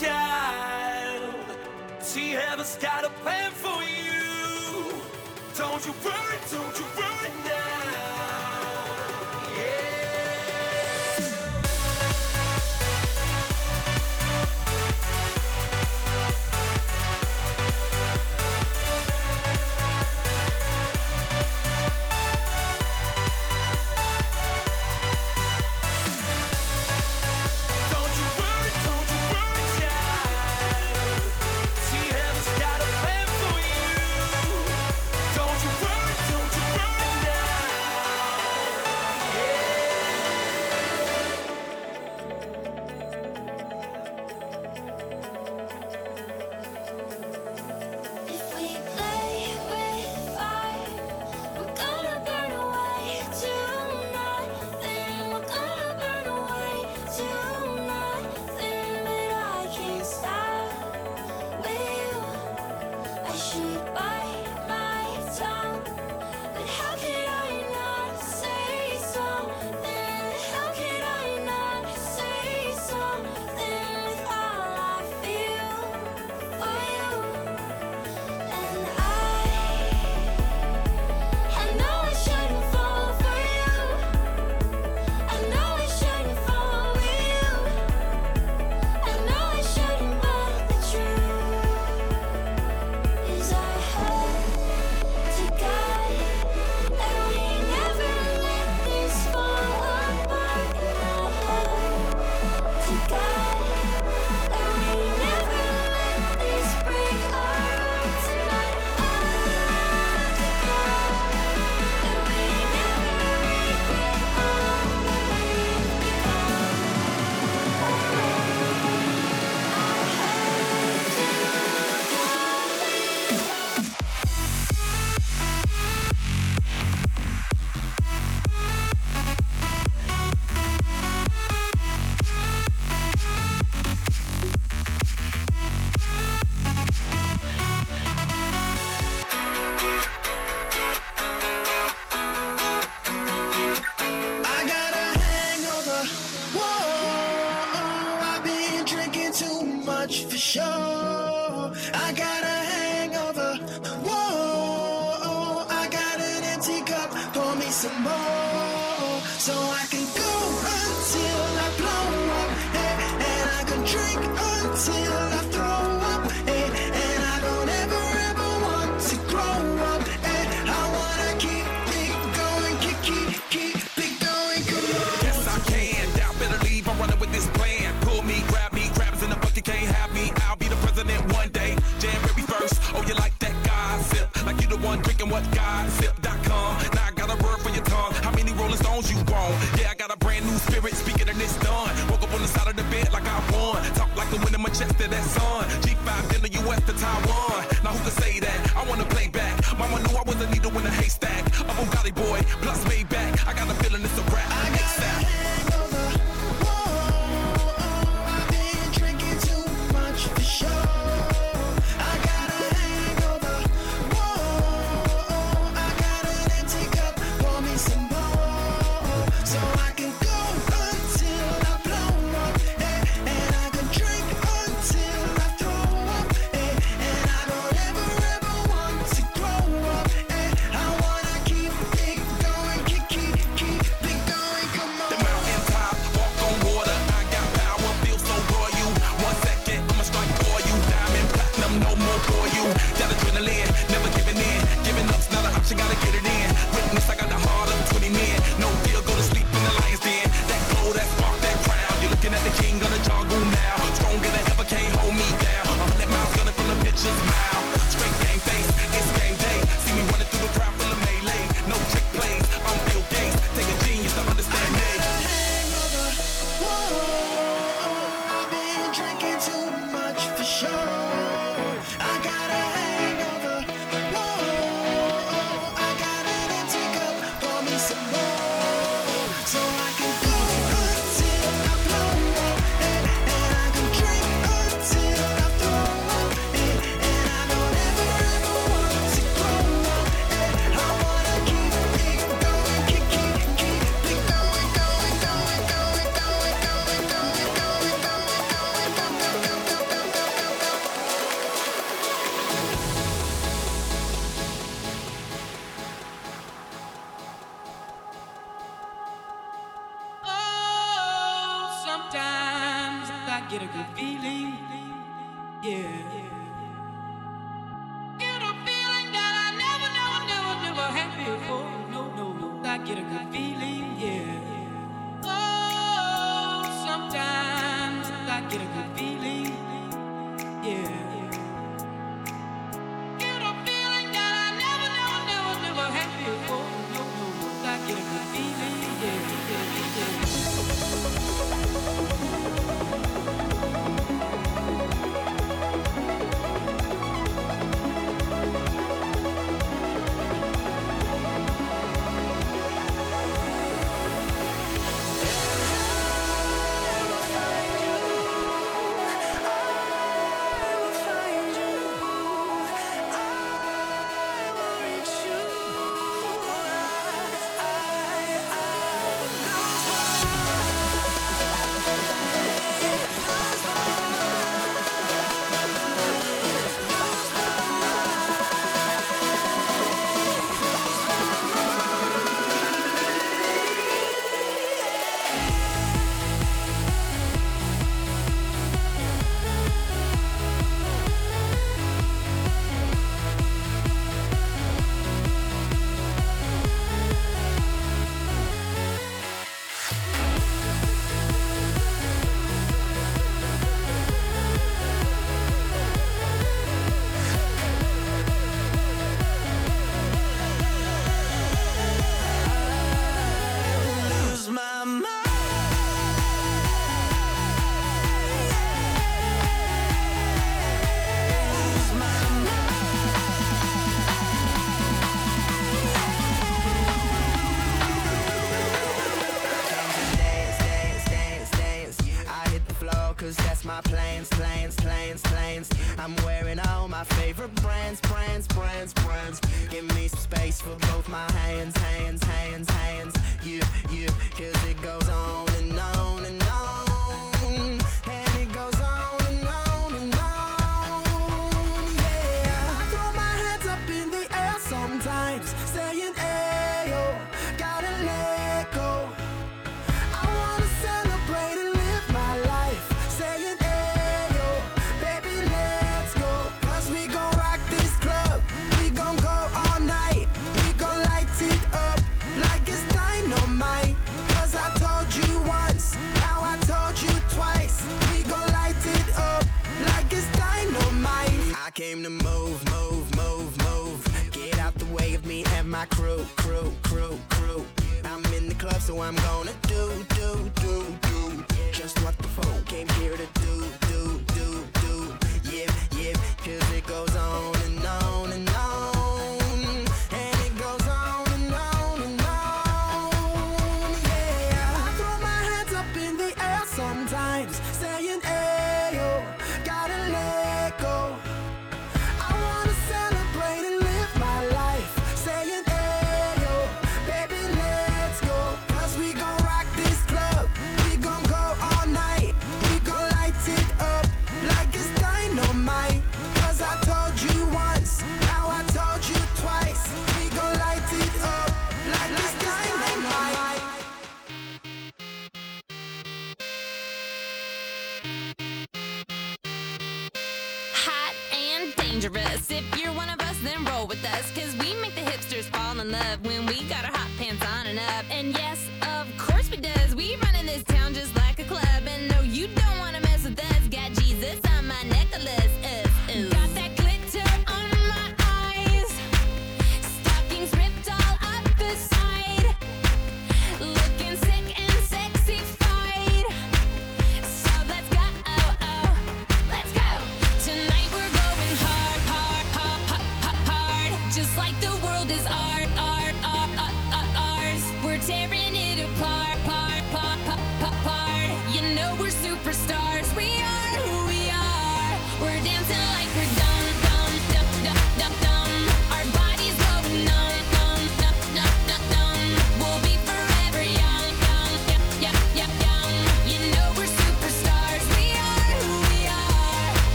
child. 0.00 1.34
She 2.04 2.30
has 2.30 2.76
got 2.76 3.04
a 3.04 3.10
plan 3.22 3.50
for 3.50 3.82
you. 3.82 4.94
Don't 5.56 5.84
you 5.84 5.92
worry, 6.04 6.38
don't 6.50 6.78
you 6.78 6.86
worry. 6.96 7.07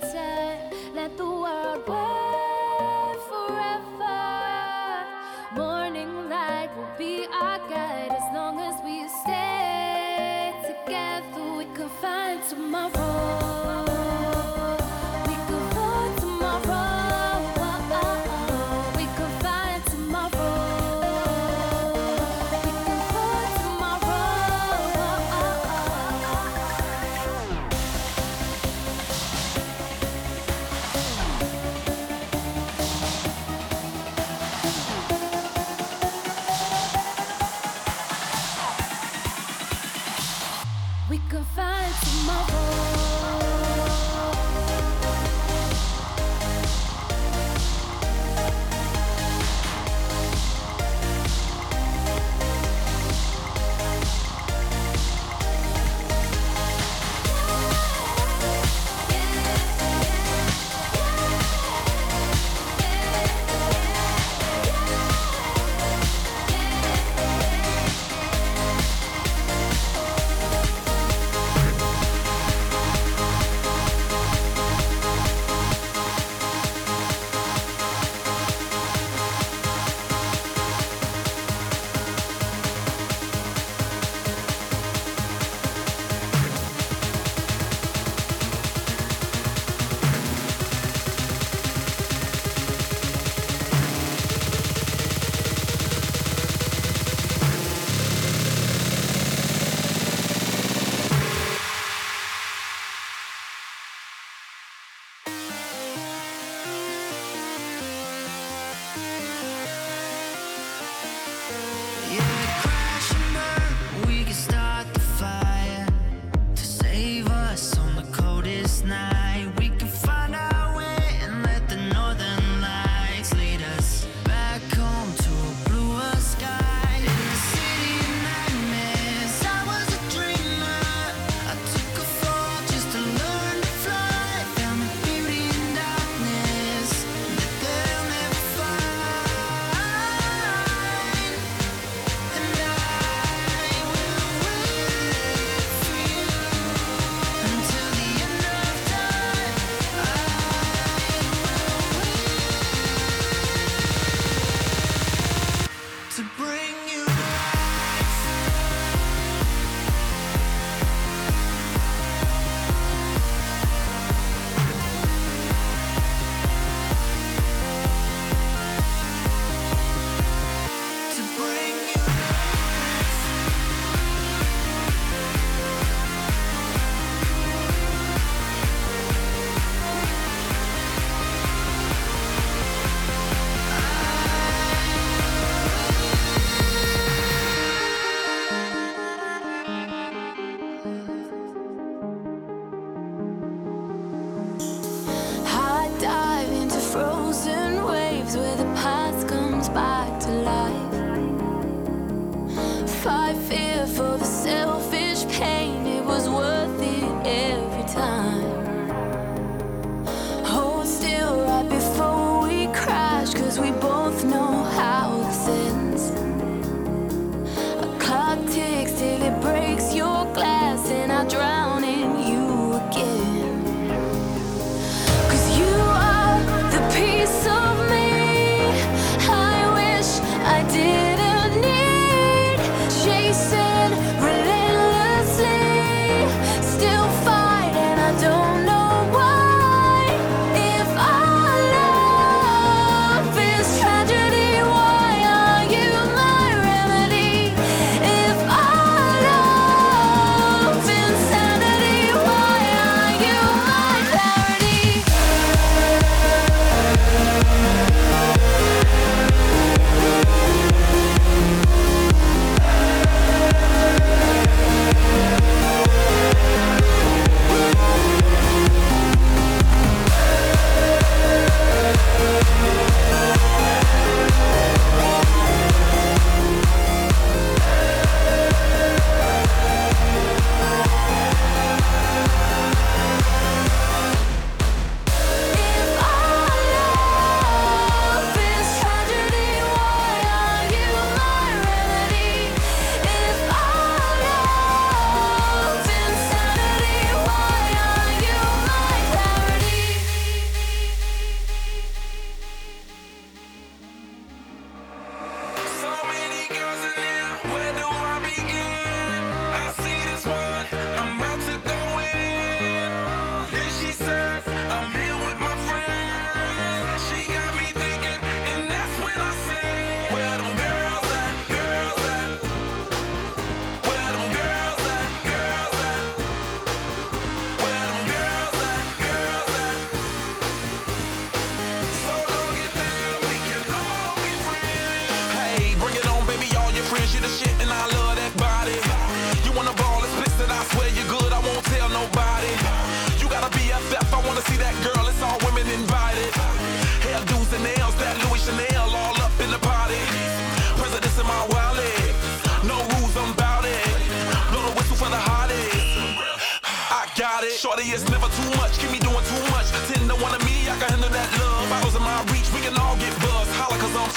Time. 0.00 0.72
Let 0.94 1.16
the 1.16 1.24
world 1.24 1.88
wait 1.88 2.23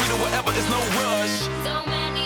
do 0.07 0.15
whatever, 0.23 0.51
it's 0.55 0.69
no 0.69 0.79
rush. 0.95 2.16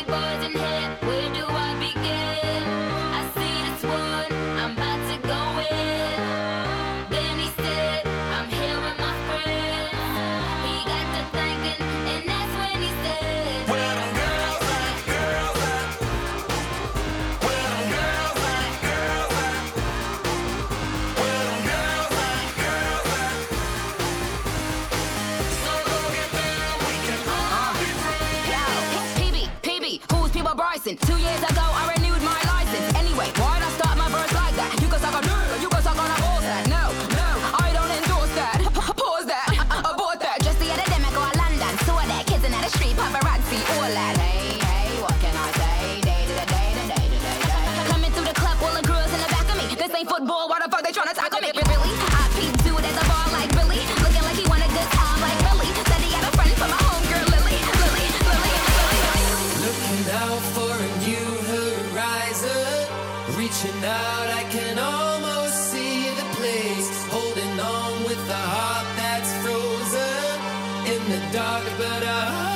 When 71.07 72.50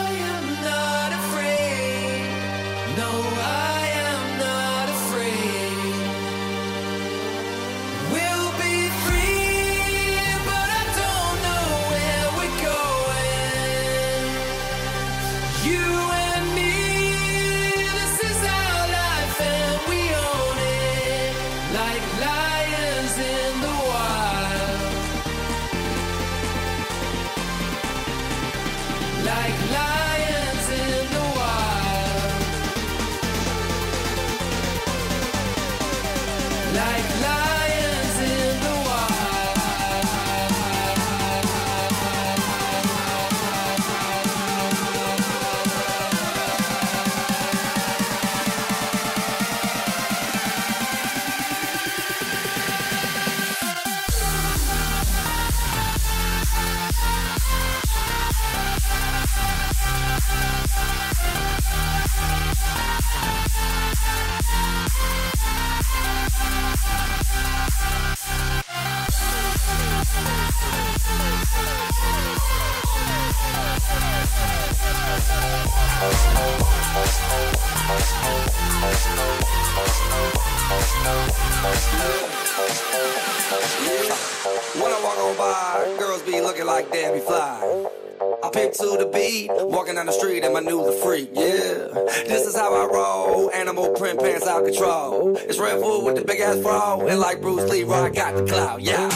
out 94.56 94.65
control. 94.65 95.38
It's 95.38 95.60
Red 95.60 95.82
Bull 95.82 96.06
with 96.06 96.15
the 96.15 96.24
big 96.24 96.39
ass 96.39 96.58
bra, 96.58 97.00
and 97.00 97.20
like 97.20 97.41
Bruce 97.41 97.70
Lee, 97.70 97.84
I 97.84 98.10
got 98.10 98.36
the 98.36 98.46
clout, 98.46 98.82
yeah. 98.82 99.10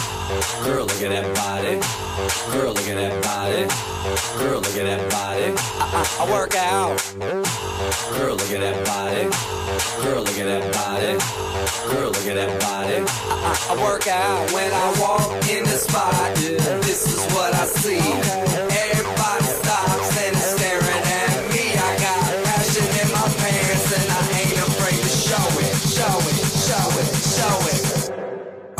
Girl, 0.63 0.85
look 0.85 1.01
at 1.01 1.09
that 1.09 1.35
body. 1.35 1.79
Girl, 2.51 2.73
look 2.73 2.87
at 2.87 2.95
that 2.95 3.23
body. 3.23 3.63
Girl, 4.37 4.59
look 4.59 4.75
at 4.75 4.85
that 4.85 5.11
body. 5.11 5.53
I, 5.55 6.17
I, 6.19 6.25
I 6.25 6.31
work 6.31 6.55
out. 6.55 6.97
Girl, 8.17 8.35
look 8.35 8.51
at 8.51 8.59
that 8.59 8.85
body. 8.85 9.23
Girl, 10.03 10.23
look 10.23 10.37
at 10.37 10.45
that 10.45 10.73
body. 10.73 11.13
Girl, 11.93 12.09
look 12.11 12.27
at 12.27 12.35
that 12.35 12.61
body. 12.61 12.97
I, 12.97 13.69
I, 13.69 13.75
I 13.75 13.83
work 13.83 14.07
out 14.07 14.51
when 14.51 14.71
I 14.71 14.99
walk 14.99 15.31
in 15.49 15.63
the 15.63 15.77
spot. 15.77 16.13
Yeah, 16.41 16.79
this 16.79 17.07
is 17.07 17.33
what 17.33 17.53
I 17.53 17.65
see. 17.65 18.68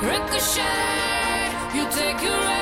Ricochet, 0.00 1.74
you 1.74 1.84
take 1.90 2.22
your 2.22 2.57